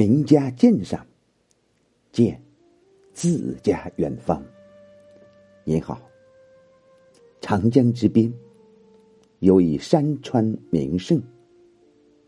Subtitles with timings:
[0.00, 1.06] 名家鉴赏，
[2.10, 2.42] 见
[3.12, 4.42] 自家远方。
[5.62, 6.00] 您好，
[7.42, 8.32] 长江之边
[9.40, 11.22] 有一山川名胜，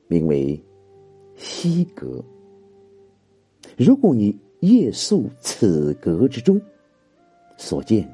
[0.07, 0.63] 名为
[1.35, 2.23] 西阁。
[3.79, 6.61] 如果你夜宿此阁之中，
[7.57, 8.07] 所见、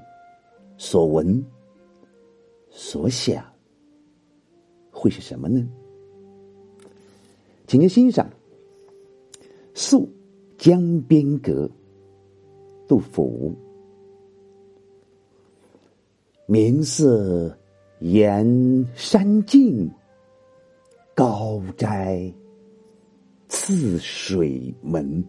[0.77, 1.45] 所闻、
[2.70, 3.45] 所想，
[4.93, 5.68] 会是什么呢？
[7.66, 8.30] 请您欣赏。
[9.80, 10.12] 宿
[10.56, 11.70] 江边阁，
[12.88, 13.56] 杜甫。
[16.46, 17.56] 明色
[18.00, 18.45] 沿
[18.96, 19.88] 山径，
[21.14, 22.34] 高斋
[23.46, 25.24] 次水门。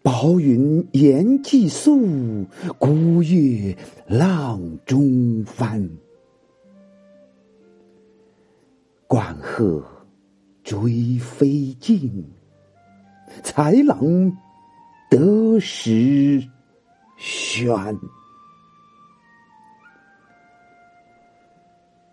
[0.00, 2.46] 薄云沿寄宿，
[2.78, 5.90] 孤月浪中翻。
[9.08, 9.84] 管鹤。
[10.72, 12.24] 追飞尽，
[13.42, 14.34] 才郎
[15.10, 16.48] 得时
[17.18, 17.94] 喧。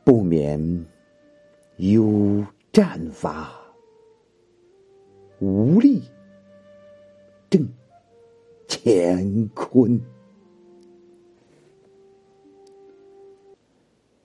[0.03, 0.85] 不免
[1.77, 3.49] 忧战伐，
[5.39, 6.01] 无力
[7.49, 7.65] 正
[8.67, 10.01] 乾坤。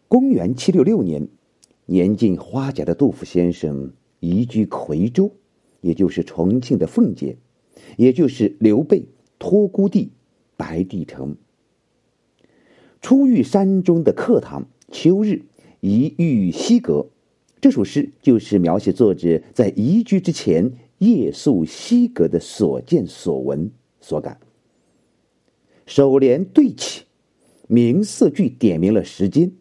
[0.08, 1.28] 公元七六六年，
[1.86, 3.92] 年近花甲的杜甫先生。
[4.24, 5.32] 移居夔州，
[5.82, 7.36] 也就是重庆的奉节，
[7.98, 9.08] 也就是刘备
[9.38, 10.12] 托孤地
[10.56, 11.36] 白帝城。
[13.02, 15.42] 初遇山中的客堂，秋日
[15.80, 17.08] 一遇西阁。
[17.60, 24.38] 这首诗就是描写作者在移居之前夜宿西阁的所见所闻所感。
[25.86, 27.04] 首联对起，
[27.68, 29.52] 明色句点明了时间。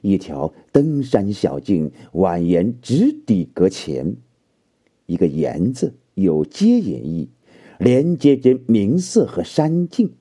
[0.00, 4.16] 一条登山小径蜿蜒直抵阁前，
[5.06, 7.28] 一个“沿”字有接引意，
[7.78, 10.12] 连接着明色和山径，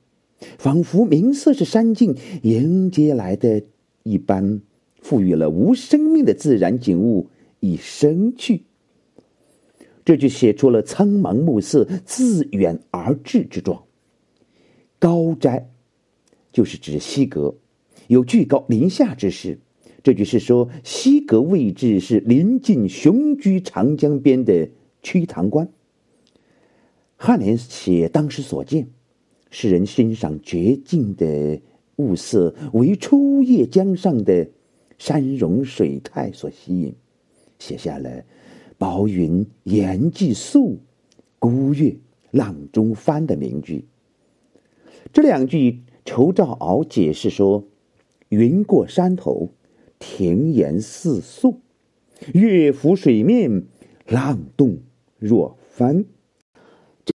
[0.58, 3.64] 仿佛明色是山径迎接来的
[4.04, 4.62] 一般，
[5.02, 8.64] 赋予了无生命的自然景物以生趣。
[10.06, 13.84] 这就写出了苍茫暮色自远而至之状。
[15.00, 15.70] 高斋，
[16.54, 17.54] 就是指西阁，
[18.08, 19.60] 有居高临下之势。
[20.08, 24.70] 这句是说，西阁位置是临近雄居长江边的
[25.04, 25.68] 瞿塘关。
[27.20, 28.88] 颔联写当时所见，
[29.52, 31.62] 诗人欣赏绝境的
[31.98, 34.48] 物色，为初夜江上的
[34.98, 36.96] 山容水态所吸引，
[37.60, 38.24] 写下了
[38.80, 40.80] “薄云岩寄宿，
[41.38, 41.94] 孤月
[42.32, 43.84] 浪中翻”的名句。
[45.12, 47.66] 这两句，仇兆鳌解释说
[48.30, 49.50] ：“云过山头。”
[50.00, 51.62] 庭檐似素，
[52.34, 53.64] 月浮水面，
[54.08, 54.80] 浪动
[55.18, 56.06] 若帆。
[57.04, 57.14] 这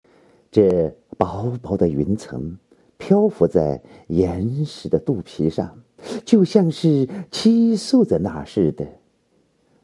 [0.52, 2.58] 这薄薄的云层
[2.98, 5.84] 漂浮在岩石的肚皮上，
[6.26, 8.88] 就像是栖宿在那似的。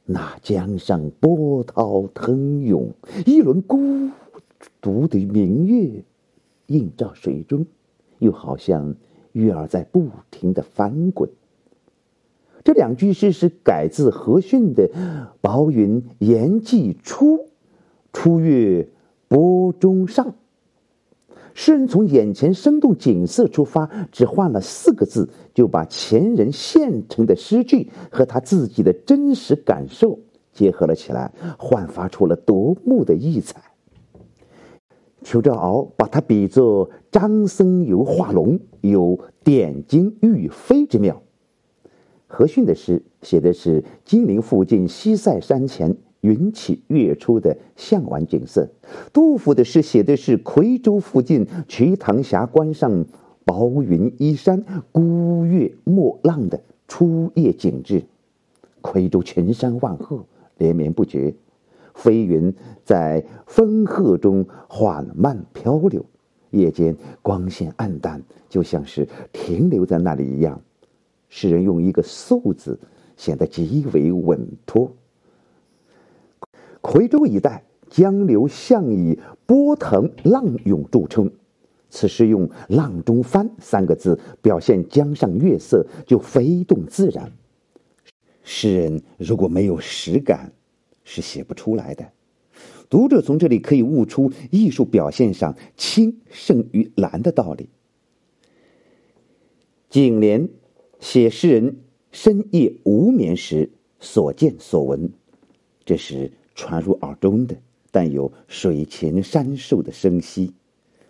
[0.05, 2.93] 那江上波涛腾涌，
[3.25, 4.09] 一轮孤
[4.79, 6.03] 独的明月
[6.67, 7.65] 映照水中，
[8.19, 8.95] 又好像
[9.31, 11.29] 月儿在不停的翻滚。
[12.65, 14.89] 这两句诗是改自和逊的
[15.39, 17.47] “薄云沿寄初，
[18.11, 18.89] 初月
[19.27, 20.33] 波中上”。
[21.53, 30.17] 诗人从眼前生动景色出发，只换了四个字，就把前人现成的诗句和他自己的真实感受
[30.51, 33.61] 结合了起来，焕发出了夺目的异彩。
[35.21, 41.21] 裘兆鳌把他比作张僧繇画龙，有点睛欲飞之妙。
[42.27, 48.67] 何逊的诗写的是金陵附近西塞山前云起月出的向晚景色，
[49.13, 53.05] 杜甫的诗写的是夔州附近瞿塘峡关上
[53.45, 58.03] 薄云依山、孤月没浪的初夜景致。
[58.81, 60.25] 夔州群山万壑
[60.57, 61.33] 连绵不绝，
[61.93, 66.03] 飞云在风鹤中缓慢漂流，
[66.49, 70.59] 夜间光线暗淡，就像是停留在那里一样。
[71.29, 72.79] 诗人用一个“素”字，
[73.17, 74.91] 显得极为稳妥。
[76.81, 81.31] 夔州一带江流向以波腾浪涌著称，
[81.89, 87.31] 此诗用“浪中翻”三个字表现江上月色，就飞动自然。
[88.43, 90.53] 诗人如果没有实感，
[91.03, 92.07] 是写不出来的。
[92.89, 97.67] 读者从这里可以悟出艺术表现上青胜于蓝的道理。
[99.89, 100.47] 颈联。
[100.99, 101.77] 写诗人
[102.11, 103.69] 深夜无眠时
[103.99, 105.11] 所见所闻，
[105.85, 107.55] 这是传入耳中的，
[107.91, 110.53] 但有水禽山兽的声息。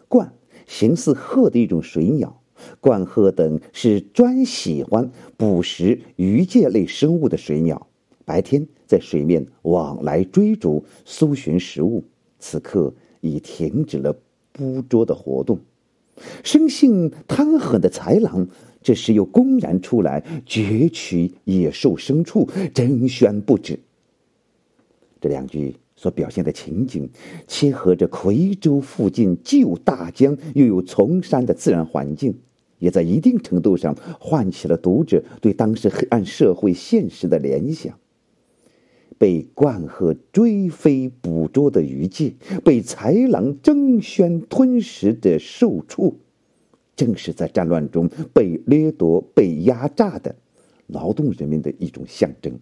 [0.09, 0.27] 鹳
[0.65, 2.41] 形似鹤的一种水鸟，
[2.81, 7.87] 鹳鹤等是专喜欢捕食鱼介类生物的水鸟，
[8.25, 12.03] 白天在水面往来追逐，搜寻食物。
[12.39, 14.15] 此刻已停止了
[14.51, 15.59] 捕捉的活动。
[16.44, 18.47] 生性贪狠的豺狼，
[18.81, 23.79] 这时又公然出来攫取野兽牲畜，争喧不止。
[25.19, 27.09] 这两句所表现的情景，
[27.47, 32.38] 切合着夔州附近既有大江又有丛山的自然环境，
[32.79, 37.97] 也在一定程度上唤起了读者对当时黑暗社会现实的联想。
[39.17, 42.33] 被鹳鹤追飞捕捉的鱼介，
[42.63, 46.17] 被豺狼争喧吞食的兽畜，
[46.95, 50.35] 正是在战乱中被掠夺、被压榨的
[50.88, 52.59] 劳动人民的一种象征。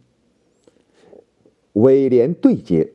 [1.74, 2.94] 尾联对接，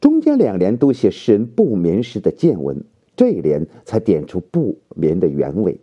[0.00, 2.82] 中间两联都写诗人不眠时的见闻，
[3.14, 5.78] 这一联才点出不眠的原委。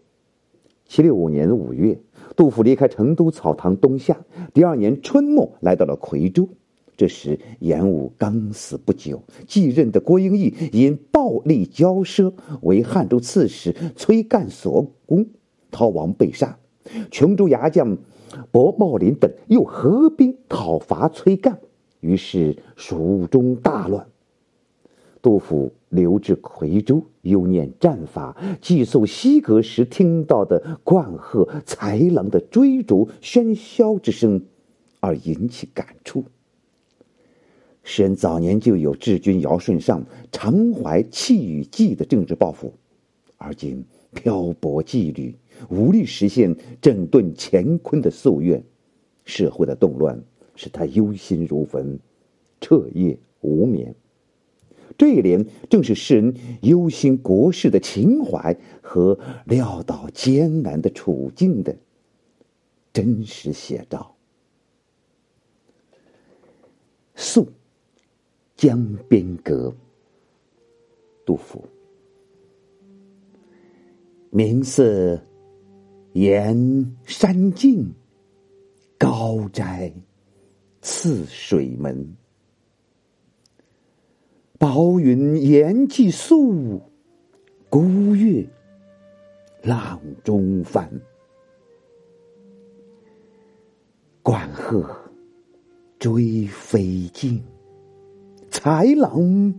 [0.85, 1.99] 七六五年五月，
[2.35, 6.49] 杜甫离开成都草堂东下，第二年春末来到了夔州。
[6.97, 12.33] 这时，严武刚死不久，继任的郭英义因暴力骄奢，
[12.63, 15.23] 为汉州刺史崔干所攻，
[15.69, 16.57] 逃亡被杀。
[17.11, 17.95] 琼州牙将
[18.51, 21.59] 薄茂林等又合兵讨伐崔干，
[21.99, 24.07] 于是蜀中大乱。
[25.21, 34.41] 杜甫留至夔州，又念战法，寄宿西阁时听到的鹳鹤、豺狼的追逐喧嚣之声，
[34.99, 36.23] 而引起感触。
[37.89, 42.73] 诗人早年就有治军尧舜上、常怀气与计的政治抱负，
[43.37, 43.81] 而今
[44.13, 45.33] 漂泊羁旅，
[45.69, 48.61] 无力实现整顿乾坤的夙愿，
[49.23, 50.21] 社会的动乱
[50.53, 51.97] 使他忧心如焚，
[52.59, 53.95] 彻夜无眠。
[54.97, 61.73] 这一联正是诗人忧心国事的情怀和料到艰难的处境的
[62.91, 64.13] 真实写照。
[67.15, 67.47] 宿。
[68.57, 69.71] 江边阁，
[71.23, 71.63] 杜甫。
[74.31, 75.21] 明色
[76.13, 77.93] 沿山径，
[78.97, 79.93] 高斋
[80.81, 82.17] 次水门。
[84.57, 86.81] 薄云岩寄宿，
[87.69, 88.43] 孤月
[89.61, 90.89] 浪中翻。
[94.23, 94.83] 鹳鹤
[95.99, 97.39] 追飞尽。
[98.57, 99.53] 豺狼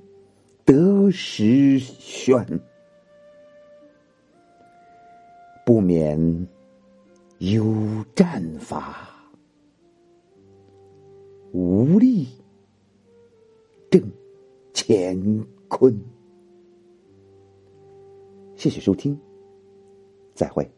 [0.65, 2.61] 得时喧，
[5.65, 6.47] 不免
[7.39, 7.65] 有
[8.15, 9.09] 战法，
[11.53, 12.27] 无力
[13.89, 14.03] 正
[14.75, 15.97] 乾坤。
[18.57, 19.19] 谢谢收听，
[20.35, 20.69] 再会。